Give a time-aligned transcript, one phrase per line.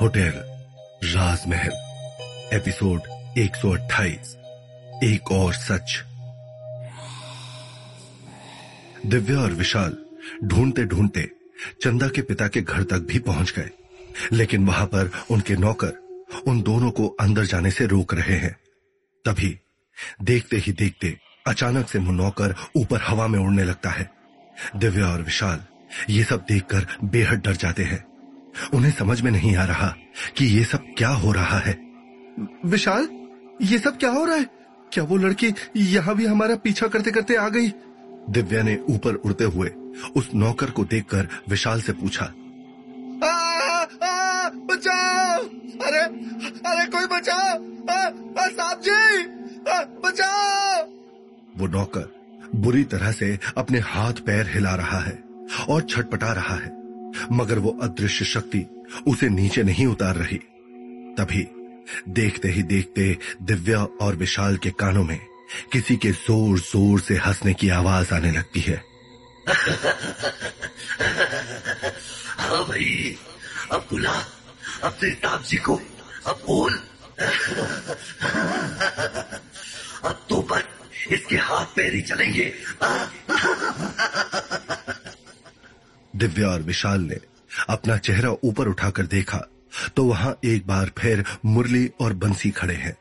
[0.00, 0.32] Hotel,
[1.04, 1.72] राजमहल,
[2.56, 3.00] episode
[3.38, 4.36] 128
[5.04, 6.04] एक और सच।
[9.06, 9.96] दिव्या और विशाल
[10.44, 11.30] ढूंढते ढूंढते
[11.82, 13.70] चंदा के पिता के घर तक भी पहुँच गए,
[14.32, 15.92] लेकिन वहाँ पर उनके नौकर
[16.46, 18.56] उन दोनों को अंदर जाने से रोक रहे हैं।
[19.24, 19.58] तभी
[20.22, 24.10] देखते ही देखते अचानक से वो नौकर ऊपर हवा में उड़ने लगता है।
[24.76, 25.64] दिव्या और विशाल
[26.10, 28.13] ये सब देखकर बेहद डर जाते हैं।
[28.74, 29.94] उन्हें समझ में नहीं आ रहा
[30.36, 31.78] कि ये सब क्या हो रहा है।
[32.64, 33.08] विशाल
[33.62, 34.46] ये सब क्या हो रहा है?
[34.92, 37.68] क्या वो लड़की यहाँ भी हमारा पीछा करते करते आ गई?
[38.30, 39.68] दिव्या ने ऊपर उड़ते हुए
[40.16, 42.24] उस नौकर को देखकर विशाल से पूछा।
[43.24, 43.28] आ,
[44.08, 45.42] आ, बचाओ!
[45.86, 46.00] अरे
[46.70, 47.58] अरे कोई बचाओ!
[48.50, 49.22] साहब जी!
[49.70, 50.82] आ, बचाओ!
[51.56, 52.12] वो नौकर
[52.54, 55.24] बुरी तरह से अपने हाथ पैर हिला रहा है
[55.68, 56.83] और छटपटा रहा है।
[57.32, 58.64] मगर वो अदृश्य शक्ति
[59.08, 60.38] उसे नीचे नहीं उतार रही।
[61.18, 61.46] तभी
[62.08, 65.18] देखते ही देखते दिव्या और विशाल के कानों में
[65.72, 68.82] किसी के ज़ोर ज़ोर से हंसने की आवाज़ आने लगती है।
[72.38, 73.16] हाँ भाई,
[73.72, 74.14] अब बुला
[74.84, 75.74] अपने ताप जी को,
[76.26, 76.72] अब बोल।
[80.04, 80.62] अब तो पर
[81.12, 82.52] इसके हाथ पैर ही चलेंगे।
[86.16, 87.16] दिव्या और विशाल ने
[87.68, 89.38] अपना चेहरा ऊपर उठाकर देखा
[89.96, 92.96] तो वहाँ एक बार फिर मुरली और बंसी खड़े हैं।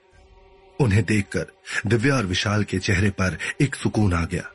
[0.80, 1.46] उन्हें देखकर
[1.88, 4.50] दिव्या और विशाल के चेहरे पर एक सुकून आ गया।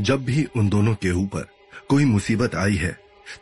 [0.00, 1.46] जब भी उन दोनों के ऊपर
[1.88, 2.92] कोई मुसीबत आई है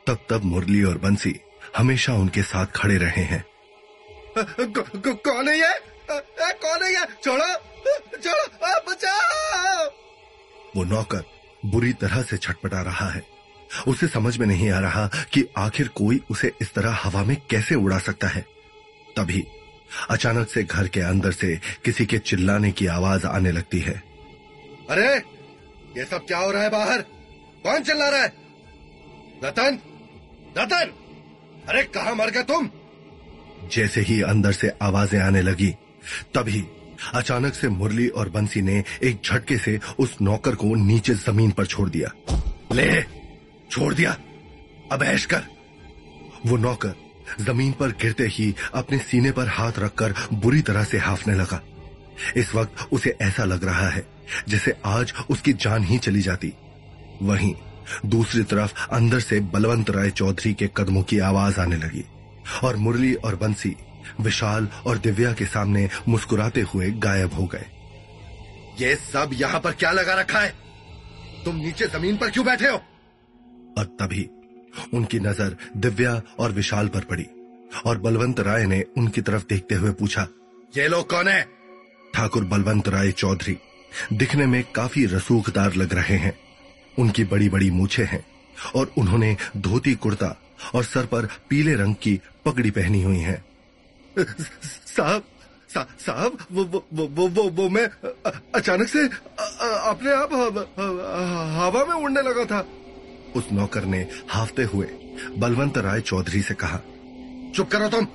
[0.06, 1.34] तब तब मुरली और बंसी
[1.76, 3.44] हमेशा उनके साथ खड़े रहे हैं।
[4.38, 5.72] कौन है ये?
[6.10, 7.04] कौन है ये?
[7.24, 7.54] छोड़ो
[8.18, 9.90] छोड़ो बचाओ!
[10.76, 11.24] वो नौकर
[11.66, 13.31] बुरी तरह से छटपटा रहा है।
[13.88, 17.74] उसे समझ में नहीं आ रहा कि आखिर कोई उसे इस तरह हवा में कैसे
[17.74, 18.46] उड़ा सकता है।
[19.16, 19.44] तभी
[20.10, 24.02] अचानक से घर के अंदर से किसी के चिल्लाने की आवाज़ आने लगती है।
[24.90, 25.16] अरे,
[25.98, 27.02] ये सब क्या हो रहा है बाहर?
[27.62, 28.32] कौन चिल्ला रहा है?
[29.44, 29.78] रतन
[30.58, 30.92] रतन!
[31.68, 32.70] अरे, कहा मर गए तुम?
[33.72, 35.70] जैसे ही अंदर से आवाज़ें आने लगी,
[36.34, 36.64] तभी
[37.14, 41.66] अचानक से मुरली और बंसी ने एक झटके से उस नौकर को नीचे ज़मीन पर
[41.66, 42.08] छोड़ दिया।
[42.72, 43.21] ले
[43.72, 44.16] छोड़ दिया।
[44.92, 45.42] अब ऐश कर।
[46.46, 46.94] वो नौकर
[47.40, 51.62] ज़मीन पर गिरते ही अपने सीने पर हाथ रखकर बुरी तरह से हाफने लगा।
[52.36, 54.06] इस वक्त उसे ऐसा लग रहा है
[54.48, 56.52] जैसे आज उसकी जान ही चली जाती।
[57.22, 57.54] वहीं
[58.06, 62.04] दूसरी तरफ़ अंदर से बलवंत राय चौधरी के कदमों की आवाज़ आने लगी
[62.64, 63.76] और मुरली और बंसी
[64.20, 67.66] विशाल और दिव्या के सामने मुस्कुराते हुए गायब हो गए।
[68.80, 70.54] ये सब यहाँ पर क्या लगा रखा है?
[71.44, 72.82] तुम नीचे ज़मीन पर क्यों बैठे हो?
[73.78, 74.28] और तभी
[74.94, 77.26] उनकी नज़र दिव्या और विशाल पर पड़ी
[77.86, 80.26] और बलवंत राय ने उनकी तरफ़ देखते हुए पूछा
[80.76, 81.42] ये लोग कौन है?
[82.14, 83.56] ठाकुर बलवंत राय चौधरी
[84.12, 86.38] दिखने में काफ़ी रसूखदार लग रहे हैं।
[86.98, 88.24] उनकी बड़ी बड़ी मूछे हैं
[88.76, 90.36] और उन्होंने धोती कुर्ता
[90.74, 93.42] और सर पर पीले रंग की पगड़ी पहनी हुई है।
[94.16, 95.22] साहब
[95.74, 97.86] साहब वो वो वो वो वो, मैं
[98.54, 100.32] अचानक से अपने आप
[101.54, 102.60] हवा में उड़ने लगा था।
[103.36, 104.86] उस नौकर ने हाफते हुए
[105.38, 106.80] बलवंत राय चौधरी से कहा,
[107.54, 108.06] चुप करो तुम।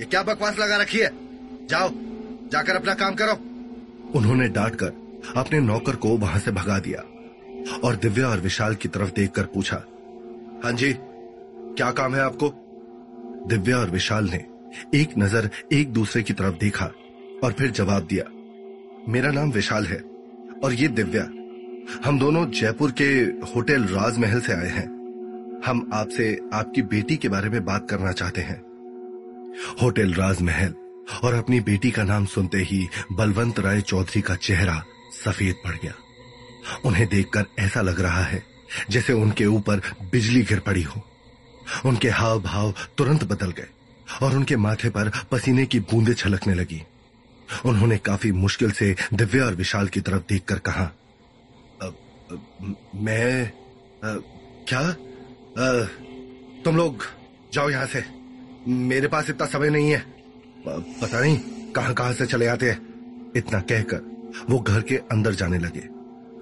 [0.00, 1.10] ये क्या बकवास लगा रखी है?
[1.70, 1.90] जाओ,
[2.52, 3.32] जाकर अपना काम करो।
[4.18, 7.02] उन्होंने डांट कर अपने नौकर को वहाँ से भगा दिया
[7.84, 9.76] और दिव्या और विशाल की तरफ़ देखकर पूछा
[10.64, 12.48] हाँ जी, क्या काम है आपको?
[13.48, 14.44] दिव्या और विशाल ने
[14.94, 16.84] एक नज़र एक दूसरे की तरफ़ देखा
[17.44, 18.24] और फिर जवाब दिया,
[19.08, 19.98] मेरा नाम विशाल है
[20.64, 21.22] और ये दिव्या
[22.04, 23.04] हम दोनों जयपुर के
[23.46, 24.86] होटल राजमहल से आए हैं।
[25.66, 28.56] हम आपसे आपकी बेटी के बारे में बात करना चाहते हैं।
[29.82, 30.74] होटल राजमहल
[31.24, 34.82] और अपनी बेटी का नाम सुनते ही बलवंत राय चौधरी का चेहरा
[35.24, 35.94] सफ़ेद पड़ गया।
[36.84, 38.42] उन्हें देखकर ऐसा लग रहा है
[38.90, 39.80] जैसे उनके ऊपर
[40.12, 41.02] बिजली गिर पड़ी हो।
[41.86, 43.68] उनके हाव भाव तुरंत बदल गए
[44.22, 46.82] और उनके माथे पर पसीने की बूंदें छलकने लगी।
[47.66, 50.90] उन्होंने काफ़ी मुश्किल से दिव्या और विशाल की तरफ़ देखकर कहा
[52.94, 53.46] मैं
[54.04, 54.14] आ,
[54.68, 54.80] क्या?
[54.80, 55.84] आ,
[56.64, 57.04] तुम लोग
[57.52, 58.04] जाओ यहाँ से।
[58.68, 60.00] मेरे पास इतना समय नहीं है।
[60.68, 61.38] पता नहीं
[61.72, 64.10] कहाँ कहाँ से चले आते हैं। इतना कहकर
[64.50, 65.80] वो घर के अंदर जाने लगे।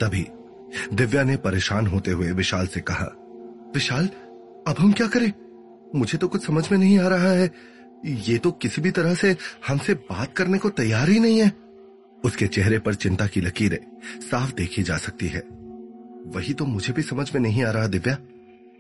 [0.01, 0.27] तभी
[0.93, 3.11] दिव्या ने परेशान होते हुए विशाल से कहा
[3.75, 4.07] विशाल
[4.69, 5.33] अब हम क्या करें?
[5.95, 7.51] मुझे तो कुछ समझ में नहीं आ रहा है।
[8.07, 9.37] ये तो किसी भी तरह से
[9.69, 11.53] हमसे बात करने को तैयार ही नहीं है।
[12.25, 13.79] उसके चेहरे पर चिंता की लकीरें
[14.21, 15.43] साफ़ देखी जा सकती है।
[16.27, 18.17] वही तो मुझे भी समझ में नहीं आ रहा, दिव्या।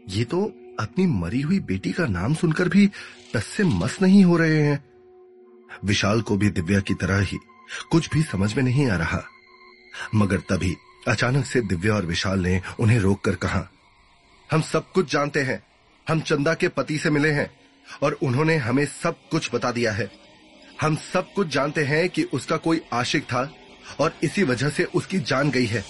[0.08, 0.44] ये तो
[0.80, 2.90] अपनी मरी हुई बेटी का नाम सुनकर भी
[3.34, 4.84] तस से मस नहीं हो रहे हैं।
[5.84, 7.38] विशाल को भी दिव्या की तरह ही
[7.90, 9.22] कुछ भी समझ में नहीं आ रहा।
[10.14, 10.74] मगर तभी
[11.08, 13.68] अचानक से दिव्या और विशाल ने उन्हें रोककर कहा,
[14.50, 15.62] हम सब कुछ जानते हैं।
[16.08, 17.50] हम चंदा के पति से मिले हैं
[18.02, 20.10] और उन्होंने हमें सब कुछ बता दिया है।
[20.80, 23.50] हम सब कुछ जानते हैं कि उसका कोई आशिक था
[24.00, 25.84] और इसी वजह से उसकी जान गई है।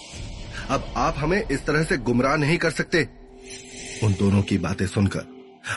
[0.70, 3.08] अब आप हमें इस तरह से गुमराह नहीं कर सकते।
[4.02, 5.26] उन दोनों की बातें सुनकर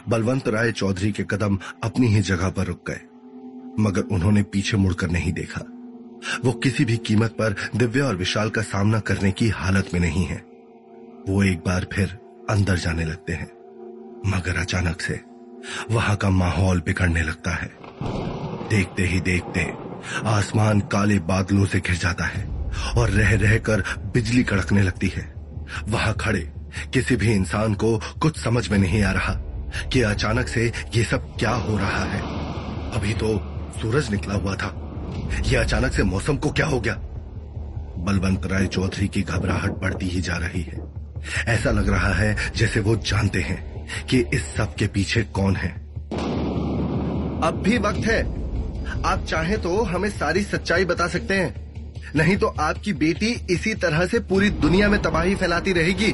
[0.09, 2.99] बलवंत राय चौधरी के कदम अपनी ही जगह पर रुक गए।
[3.83, 5.61] मगर उन्होंने पीछे मुड़कर नहीं देखा।
[6.45, 10.25] वो किसी भी कीमत पर दिव्या और विशाल का सामना करने की हालत में नहीं
[10.25, 10.37] है।
[11.29, 12.19] वो एक बार फिर
[12.49, 13.51] अंदर जाने लगते हैं।
[14.27, 15.19] मगर अचानक से
[15.91, 17.73] वहाँ का माहौल बिगड़ने लगता है।
[18.69, 19.73] देखते ही देखते
[20.25, 22.52] आसमान काले बादलों से घिर जाता है।
[22.97, 23.83] और रह रहकर
[24.13, 25.33] बिजली कड़कने लगती है।
[25.87, 26.53] वहाँ खड़े
[26.93, 29.33] किसी भी इंसान को कुछ समझ में नहीं आ रहा
[29.93, 32.19] कि अचानक से ये सब क्या हो रहा है।
[32.91, 33.27] अभी तो
[33.81, 34.79] सूरज निकला हुआ था।
[35.45, 36.93] यह अचानक से मौसम को क्या हो गया?
[37.97, 40.93] बलवंत राय चौधरी की घबराहट बढ़ती ही जा रही है।
[41.47, 45.69] ऐसा लग रहा है जैसे वो जानते हैं कि इस सब के पीछे कौन है।
[47.43, 48.21] अब भी वक्त है।
[49.03, 51.62] आप चाहें तो हमें सारी सच्चाई बता सकते हैं।
[52.15, 56.13] नहीं तो आपकी बेटी इसी तरह से पूरी दुनिया में तबाही फैलाती रहेगी।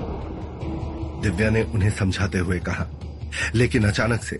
[1.22, 2.88] दिव्या ने उन्हें समझाते हुए कहा।
[3.56, 4.40] लेकिन अचानक से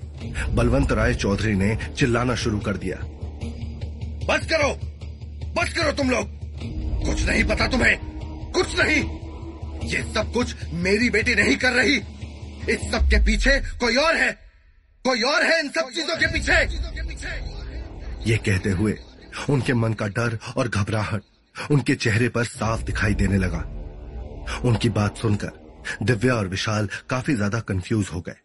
[0.50, 2.96] बलवंत राय चौधरी ने चिल्लाना शुरू कर दिया।
[4.28, 4.80] बस करो!
[5.54, 6.30] बस करो तुम लोग!
[7.06, 8.00] कुछ नहीं पता तुम्हें!
[8.52, 9.20] कुछ नहीं!
[9.90, 11.96] ये सब कुछ मेरी बेटी नहीं कर रही।
[12.70, 14.32] इस सब के पीछे कोई और है।
[15.04, 16.54] कोई और है इन सब चीज़ों के पीछे।
[18.32, 18.96] ये कहते हुए
[19.50, 21.22] उनके मन का डर और घबराहट
[21.72, 23.64] उनके चेहरे पर साफ़ दिखाई देने लगा।
[24.66, 25.52] उनकी बात सुनकर
[26.04, 28.36] दिव्या और विशाल काफ़ी ज़्यादा कंफ्यूज हो गए।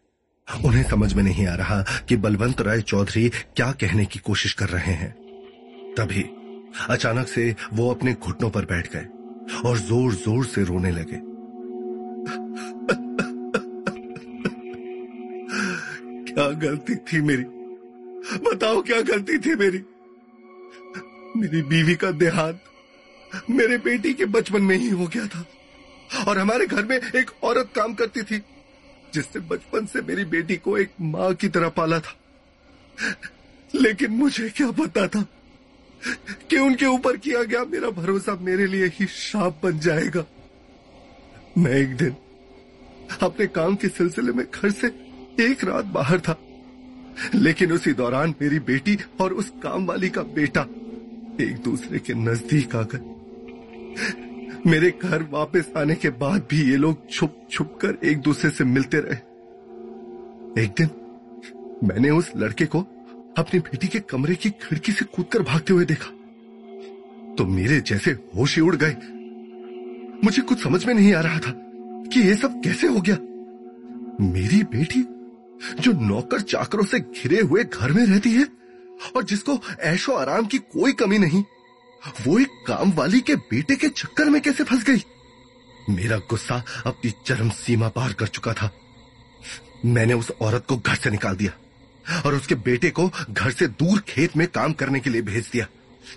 [0.65, 4.69] उन्हें समझ में नहीं आ रहा कि बलवंत राय चौधरी क्या कहने की कोशिश कर
[4.69, 5.13] रहे हैं।
[5.95, 6.25] तभी
[6.91, 9.07] अचानक से वो अपने घुटनों पर बैठ गए
[9.67, 11.21] और ज़ोर ज़ोर से रोने लगे।
[16.27, 17.45] क्या गलती थी मेरी?
[18.45, 19.83] बताओ क्या गलती थी मेरी?
[21.37, 22.61] मेरी बीवी का देहांत।
[23.51, 25.45] मेरे बेटी के बचपन में ही हो गया था।
[26.29, 28.43] और हमारे घर में एक औरत काम करती थी,
[29.15, 32.17] जिसने बचपन से मेरी बेटी को एक माँ की तरह पाला था।
[33.75, 35.27] लेकिन मुझे क्या पता था
[36.51, 40.25] कि उनके ऊपर किया गया मेरा भरोसा मेरे लिए ही शाप बन जाएगा।
[41.59, 42.15] मैं एक दिन
[43.23, 44.87] अपने काम के सिलसिले में घर से
[45.41, 46.39] एक रात बाहर था,
[47.35, 50.63] लेकिन उसी दौरान मेरी बेटी और उस काम वाली का बेटा
[51.41, 53.14] एक दूसरे के नज़दीक आ गए।
[54.67, 58.65] मेरे घर वापस आने के बाद भी ये लोग छुप छुप कर एक दूसरे से
[58.65, 59.17] मिलते रहे।
[60.63, 60.91] एक दिन
[61.85, 62.81] मैंने उस लड़के को
[63.39, 66.11] अपनी बेटी के कमरे की खिड़की से कूदकर भागते हुए देखा।
[67.35, 68.97] तो मेरे जैसे होश उड़ गए।
[70.25, 71.53] मुझे कुछ समझ में नहीं आ रहा था
[72.13, 73.17] कि ये सब कैसे हो गया।
[74.21, 75.05] मेरी बेटी
[75.81, 78.47] जो नौकर चाकरों से घिरे हुए घर में रहती है
[79.17, 81.45] और जिसको ऐशो आराम की कोई कमी नहीं
[82.27, 85.05] वो एक काम वाली के बेटे के चक्कर में कैसे फंस गई?
[85.91, 88.71] मेरा गुस्सा अपनी चरम सीमा पार कर चुका था।
[89.85, 94.01] मैंने उस औरत को घर से निकाल दिया और उसके बेटे को घर से दूर
[94.01, 95.67] खेत में काम करने के लिए भेज दिया,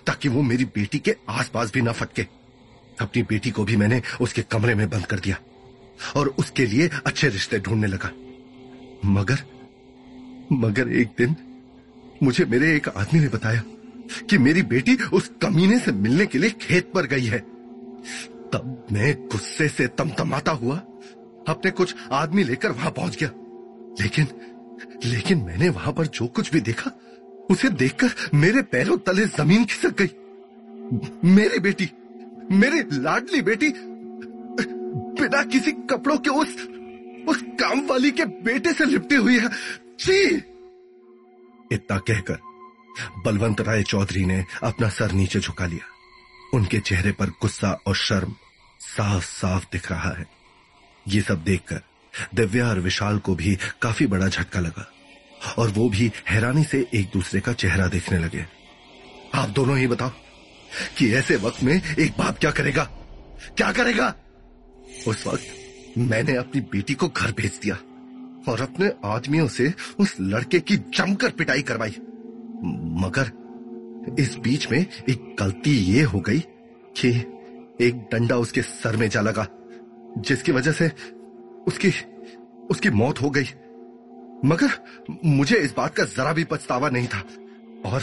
[0.06, 2.26] ताकि वो मेरी बेटी के आसपास भी ना फटके।
[3.00, 5.36] अपनी बेटी को भी मैंने उसके कमरे में बंद कर दिया
[6.16, 8.10] और उसके लिए अच्छे रिश्ते ढूँढने लगा।
[9.04, 9.42] मगर
[10.52, 11.36] मगर एक दिन
[12.22, 13.62] मुझे मेरे एक आदमी ने बताया
[14.30, 17.38] कि मेरी बेटी उस कमीने से मिलने के लिए खेत पर गई है।
[18.52, 20.76] तब मैं गुस्से से तमतमाता हुआ।
[21.48, 23.30] अपने कुछ आदमी लेकर वहाँ पहुँच गया।
[24.00, 24.26] लेकिन
[25.04, 26.90] लेकिन मैंने वहाँ पर जो कुछ भी देखा,
[27.50, 30.10] उसे देखकर मेरे पैरों तले ज़मीन खिसक गई।
[31.24, 31.90] मेरी बेटी,
[32.52, 33.72] मेरी लाडली बेटी,
[35.20, 36.68] बिना किसी कपड़ों के उस
[37.28, 39.48] उस काम वाली के बेटे से लिपटी हुई है।
[40.00, 40.36] जी!
[41.72, 42.38] इतना कहकर
[43.24, 45.86] बलवंत राय चौधरी ने अपना सर नीचे झुका लिया।
[46.54, 48.34] उनके चेहरे पर गुस्सा और शर्म
[48.80, 50.26] साफ़ साफ़ दिख रहा है।
[51.08, 51.80] ये सब देखकर
[52.34, 54.92] दिव्या और विशाल को भी काफ़ी बड़ा झटका लगा
[55.58, 58.46] और वो भी हैरानी से एक दूसरे का चेहरा देखने लगे।
[59.34, 60.10] आप दोनों ही बताओ
[60.98, 62.84] कि ऐसे वक्त में एक बाप क्या करेगा?
[63.56, 64.14] क्या करेगा?
[65.06, 65.44] उस वक्त
[65.98, 67.74] मैंने अपनी बेटी को घर भेज दिया
[68.52, 71.96] और अपने आदमियों से उस लड़के की जमकर पिटाई करवाई।
[72.64, 73.30] मगर
[74.18, 76.40] इस बीच में एक गलती ये हो गई
[76.96, 77.08] कि
[77.80, 79.46] एक डंडा उसके सर में जा लगा,
[80.18, 80.92] जिसकी वजह से
[81.66, 81.92] उसकी
[82.70, 83.44] उसकी मौत हो गई।
[84.44, 84.70] मगर
[85.24, 87.24] मुझे इस बात का जरा भी पछतावा नहीं था।
[87.86, 88.02] और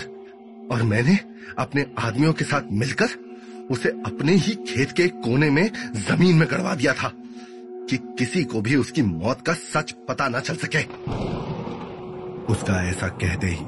[0.72, 1.20] और मैंने
[1.60, 3.08] अपने आदमियों के साथ मिलकर
[3.72, 7.12] उसे अपने ही खेत के कोने में ज़मीन में गड़वा दिया था
[7.90, 10.84] कि किसी को भी उसकी मौत का सच पता न चल सके।
[12.54, 13.66] उसका ऐसा कहते ही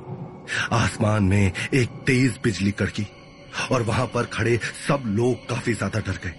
[0.73, 3.05] आसमान में एक तेज बिजली कड़की,
[3.71, 6.33] और वहाँ पर खड़े सब लोग काफ़ी ज़्यादा डर गए।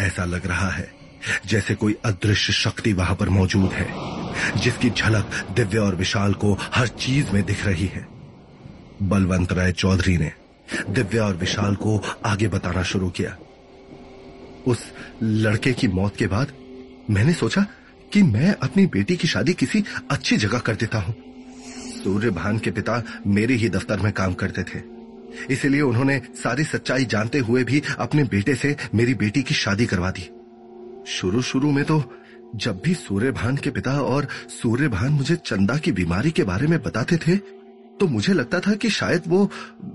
[0.00, 0.90] ऐसा लग रहा है
[1.46, 3.86] जैसे कोई अदृश्य शक्ति वहाँ पर मौजूद है,
[4.56, 8.06] जिसकी झलक दिव्य और विशाल को हर चीज़ में दिख रही है।
[9.02, 10.32] बलवंत राय चौधरी ने
[10.90, 13.36] दिव्य और विशाल को आगे बताना शुरू किया।
[14.66, 14.84] उस
[15.22, 16.52] लड़के की मौत के बाद
[17.10, 17.66] मैंने सोचा
[18.12, 21.14] कि मैं अपनी बेटी की शादी किसी अच्छी जगह कर देता हूँ।
[22.04, 24.82] सूर्यभान के पिता मेरे ही दफ्तर में काम करते थे।
[25.50, 30.10] इसलिए उन्होंने सारी सच्चाई जानते हुए भी अपने बेटे से मेरी बेटी की शादी करवा
[30.10, 30.28] दी।
[31.08, 32.02] शुरू शुरू में तो
[32.56, 37.16] जब भी सूर्यभान के पिता और सूर्यभान मुझे चंदा की बीमारी के बारे में बताते
[37.16, 37.36] थे
[38.00, 39.48] तो मुझे लगता था कि शायद वो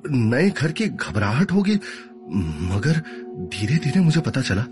[0.08, 1.76] नए घर की घबराहट होगी।
[2.66, 3.02] मगर
[3.54, 4.66] धीरे धीरे मुझे पता चला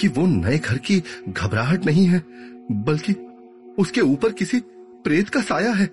[0.00, 2.22] कि वो नए घर की घबराहट नहीं है,
[2.70, 3.12] बल्कि
[3.78, 4.60] उसके ऊपर किसी
[5.04, 5.86] प्रेत का साया है।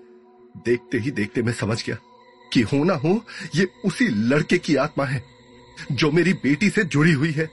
[0.66, 1.98] देखते ही देखते मैं समझ गया
[2.54, 5.24] कि हो ना हो, ये उसी लड़के की आत्मा है,
[5.92, 7.50] जो मेरी बेटी से जुड़ी हुई है।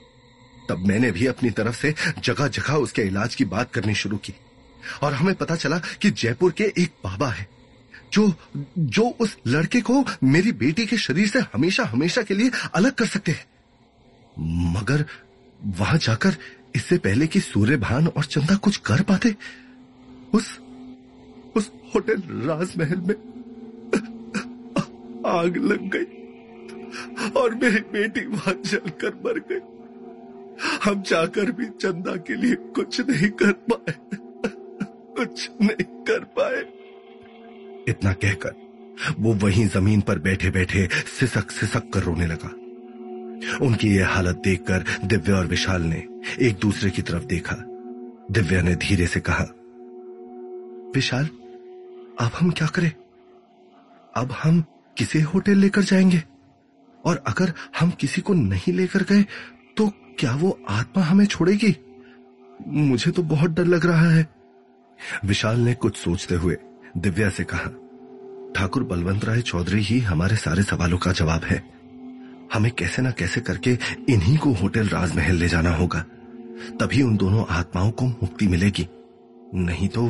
[0.69, 4.33] तब मैंने भी अपनी तरफ़ से जगह जगह उसके इलाज की बात करनी शुरू की
[5.03, 7.47] और हमें पता चला कि जयपुर के एक बाबा है,
[8.13, 8.33] जो
[8.77, 13.05] जो उस लड़के को मेरी बेटी के शरीर से हमेशा हमेशा के लिए अलग कर
[13.05, 13.45] सकते हैं।
[14.73, 15.05] मगर
[15.61, 16.35] वहाँ जाकर
[16.75, 19.35] इससे पहले कि सूर्यभान और चंदा कुछ कर पाते,
[20.33, 20.57] उस
[21.95, 23.15] होटल राजमहल में
[25.27, 29.59] आग लग गई और मेरी बेटी वहाँ जलकर मर गई।
[30.83, 33.93] हम जाकर भी चंदा के लिए कुछ नहीं कर पाए।
[35.17, 36.61] कुछ नहीं कर पाए।
[37.87, 38.53] इतना कहकर
[39.19, 40.87] वो वहीं ज़मीन पर बैठे बैठे
[41.19, 42.49] सिसक सिसक कर रोने लगा।
[43.65, 46.03] उनकी यह हालत देखकर दिव्य और विशाल ने
[46.41, 47.55] एक दूसरे की तरफ़ देखा।
[48.31, 49.43] दिव्या ने धीरे से कहा,
[50.95, 51.27] विशाल
[52.21, 52.91] अब हम क्या करें?
[54.17, 54.63] अब हम
[54.97, 56.23] किसे होटल लेकर जाएँगे?
[57.05, 59.25] और अगर हम किसी को नहीं लेकर गए
[59.77, 61.75] तो क्या वो आत्मा हमें छोड़ेगी?
[62.67, 64.27] मुझे तो बहुत डर लग रहा है।
[65.25, 66.57] विशाल ने कुछ सोचते हुए
[66.97, 67.69] दिव्या से कहा,
[68.55, 71.63] ठाकुर बलवंत राय चौधरी ही हमारे सारे सवालों का जवाब है।
[72.53, 73.77] हमें कैसे ना कैसे करके
[74.09, 75.99] इन्हीं को होटल राजमहल ले जाना होगा।
[76.79, 78.87] तभी उन दोनों आत्माओं को मुक्ति मिलेगी।
[79.53, 80.05] नहीं तो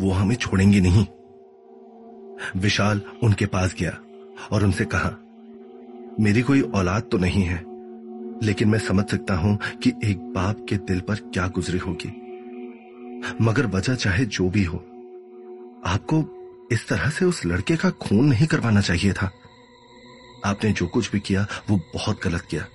[0.00, 1.06] वो हमें छोड़ेंगे नहीं।
[2.56, 3.96] विशाल उनके पास गया
[4.52, 5.10] और उनसे कहा,
[6.20, 7.62] मेरी कोई औलाद तो नहीं है,
[8.42, 12.08] लेकिन मैं समझ सकता हूँ कि एक बाप के दिल पर क्या गुजरी होगी।
[13.42, 14.78] मगर वजह चाहे जो भी हो,
[15.86, 16.24] आपको
[16.72, 19.30] इस तरह से उस लड़के का खून नहीं करवाना चाहिए था।
[20.44, 22.66] आपने जो कुछ भी किया, वो बहुत गलत किया।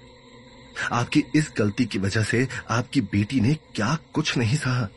[0.92, 4.88] आपकी इस गलती की वजह से आपकी बेटी ने क्या कुछ नहीं सहा।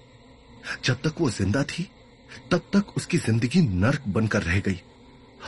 [0.85, 1.89] जब तक वो ज़िंदा थी
[2.51, 4.81] तब तक उसकी ज़िंदगी नर्क बनकर रह गई।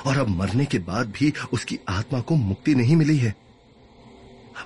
[0.06, 3.34] और अब मरने के बाद भी उसकी आत्मा को मुक्ति नहीं मिली है।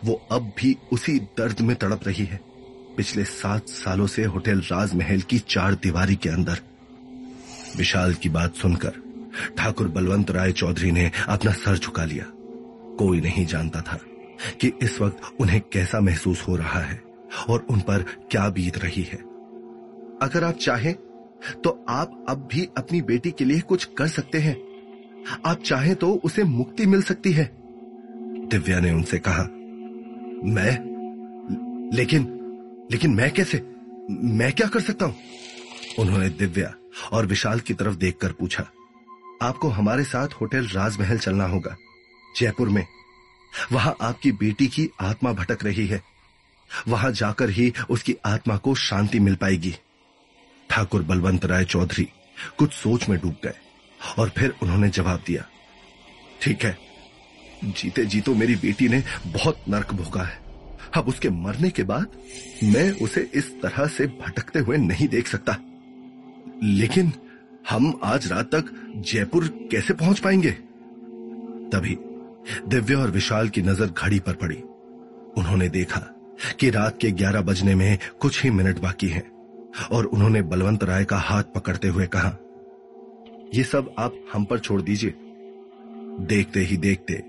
[0.04, 2.40] वो अब भी उसी दर्द में तड़प रही है।
[2.96, 6.60] पिछले सात सालों से होटल राजमहल की चार दीवारी के अंदर।
[7.76, 9.00] विशाल की बात सुनकर
[9.58, 12.24] ठाकुर बलवंत राय चौधरी ने अपना सर झुका लिया।
[12.98, 13.98] कोई नहीं जानता था
[14.60, 17.02] कि इस वक्त उन्हें कैसा महसूस हो रहा है
[17.48, 19.18] और उन पर क्या बीत रही है।
[20.22, 20.94] अगर आप चाहें
[21.64, 24.56] तो आप अब भी अपनी बेटी के लिए कुछ कर सकते हैं।
[25.46, 27.50] आप चाहें तो उसे मुक्ति मिल सकती है।
[28.46, 29.42] दिव्या ने उनसे कहा,
[30.52, 30.92] मैं?
[31.94, 32.38] लेकिन
[32.92, 33.62] लेकिन मैं कैसे?
[34.10, 35.16] मैं क्या कर सकता हूँ?
[35.98, 36.74] उन्होंने दिव्या
[37.12, 38.66] और विशाल की तरफ़ देखकर पूछा,
[39.42, 41.76] आपको हमारे साथ होटल राजमहल चलना होगा,
[42.36, 42.86] जयपुर में।
[43.72, 46.02] वहाँ आपकी बेटी की आत्मा भटक रही है।
[46.88, 49.74] वहाँ जाकर ही उसकी आत्मा को शांति मिल पाएगी।
[50.72, 52.08] ठाकुर बलवंत राय चौधरी
[52.58, 53.54] कुछ सोच में डूब गए
[54.18, 55.44] और फिर उन्होंने जवाब दिया,
[56.42, 56.76] ठीक है,
[57.64, 60.40] जीते जीतो मेरी बेटी ने बहुत नर्क भोगा है।
[60.96, 62.16] अब उसके मरने के बाद
[62.64, 65.56] मैं उसे इस तरह से भटकते हुए नहीं देख सकता।
[66.62, 67.12] लेकिन
[67.70, 68.70] हम आज रात तक
[69.06, 70.50] जयपुर कैसे पहुँच पाएँगे?
[71.70, 71.96] तभी
[72.68, 74.56] दिव्या और विशाल की नज़र घड़ी पर पड़ी।
[75.36, 76.00] उन्होंने देखा
[76.60, 79.30] कि रात के ग्यारह बजने में कुछ ही मिनट बाकी हैं।
[79.92, 82.36] और उन्होंने बलवंत राय का हाथ पकड़ते हुए कहा,
[83.54, 85.14] ये सब आप हम पर छोड़ दीजिए।
[86.26, 87.22] देखते ही देखते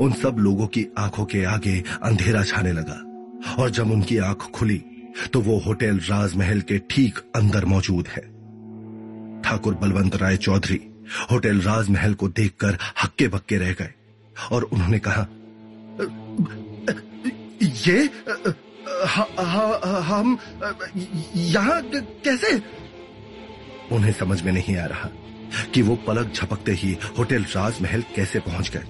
[0.00, 2.98] उन सब लोगों की आँखों के आगे अंधेरा छाने लगा
[3.58, 4.82] और जब उनकी आँख खुली
[5.32, 8.22] तो वो होटल राजमहल के ठीक अंदर मौजूद है।
[9.42, 10.80] ठाकुर बलवंत राय चौधरी
[11.30, 13.92] होटल राजमहल को देखकर हक्के बक्के रह गए
[14.52, 15.26] और उन्होंने कहा,
[17.80, 18.08] ये
[19.06, 20.38] हम
[21.36, 21.80] यहाँ
[22.24, 22.62] कैसे?
[23.92, 25.08] उन्हें समझ में नहीं आ रहा
[25.74, 28.84] कि वो पलक झपकते ही होटल राजमहल कैसे पहुँच गए।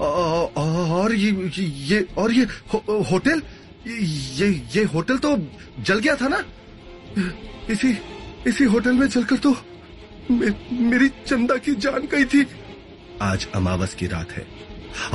[0.00, 3.42] और ये ये और ये हो, होटल?
[3.88, 5.36] ये ये होटल तो
[5.80, 6.42] जल गया था ना?
[7.70, 7.96] इसी
[8.46, 9.50] इसी होटल में जलकर तो
[10.30, 12.46] मे, मेरी चंदा की जान गई थी।
[13.22, 14.46] आज अमावस की रात है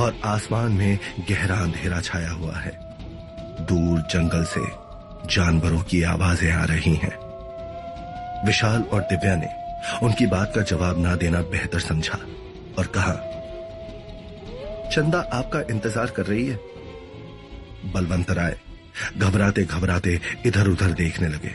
[0.00, 0.98] और आसमान में
[1.30, 2.83] गहरा अंधेरा छाया हुआ है।
[3.64, 4.64] दूर जंगल से
[5.26, 7.16] जानवरों की आवाज़ें आ रही हैं।
[8.46, 9.48] विशाल और दिव्या ने
[10.02, 12.18] उनकी बात का जवाब ना देना बेहतर समझा
[12.78, 13.14] और कहा,
[14.92, 16.58] चंदा आपका इंतज़ार कर रही है?
[17.94, 18.56] बलवंत राय
[19.18, 21.54] घबराते घबराते इधर उधर देखने लगे।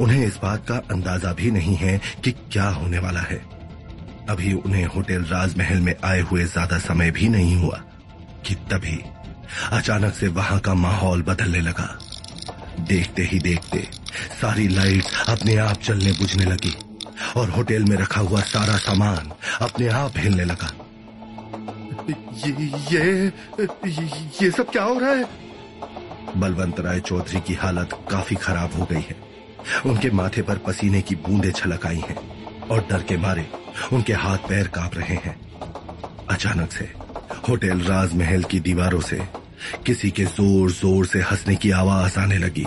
[0.00, 3.40] उन्हें इस बात का अंदाज़ा भी नहीं है कि क्या होने वाला है।
[4.30, 7.80] अभी उन्हें होटल राजमहल में आए हुए ज़्यादा समय भी नहीं हुआ
[8.46, 9.02] कि तभी
[9.72, 11.88] अचानक से वहाँ का माहौल बदलने लगा।
[12.80, 13.78] देखते ही देखते
[14.40, 16.74] सारी लाइट अपने आप चलने बुझने लगी
[17.36, 20.70] और होटल में रखा हुआ सारा सामान अपने आप हिलने लगा।
[22.46, 22.52] ये
[22.88, 23.32] ये
[24.42, 25.24] ये सब क्या हो रहा है?
[26.36, 29.16] बलवंत राय चौधरी की हालत काफ़ी खराब हो गई है।
[29.86, 32.16] उनके माथे पर पसीने की बूंदें छलक आई हैं
[32.68, 33.46] और डर के मारे
[33.92, 35.36] उनके हाथ पैर काँप रहे हैं।
[36.30, 36.84] अचानक से
[37.48, 39.20] होटल राजमहल की दीवारों से
[39.86, 42.66] किसी के ज़ोर ज़ोर से हंसने की आवाज़ आने लगी।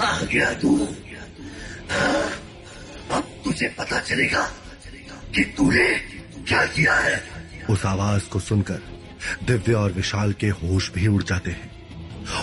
[0.00, 0.76] आ गया तू।
[3.10, 4.42] अब तुझे पता चलेगा
[5.34, 5.88] कि तूने
[6.48, 7.22] क्या किया है।
[7.70, 8.80] उस आवाज़ को सुनकर
[9.44, 11.70] दिव्य और विशाल के होश भी उड़ जाते हैं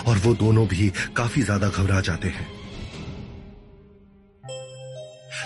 [0.06, 2.48] और वो दोनों भी काफ़ी ज़्यादा घबरा जाते हैं।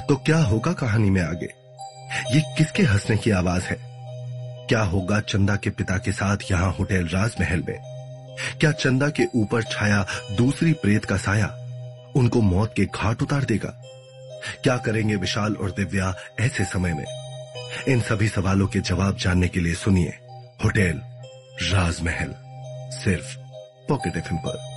[0.09, 1.64] तो क्या होगा कहानी में आगे?
[2.33, 3.77] ये किसके हंसने की आवाज़ है?
[4.69, 7.79] क्या होगा चंदा के पिता के साथ यहाँ होटल राजमहल में?
[8.61, 11.47] क्या चंदा के ऊपर छाया दूसरी प्रेत का साया
[12.17, 13.69] उनको मौत के घाट उतार देगा?
[14.63, 17.05] क्या करेंगे विशाल और दिव्या ऐसे समय में?
[17.89, 20.19] इन सभी सवालों के जवाब जानने के लिए सुनिए
[20.65, 21.01] होटल
[21.63, 22.35] राजमहल,
[22.99, 23.37] सिर्फ़
[23.89, 24.74] पॉकेट एफ़ पर।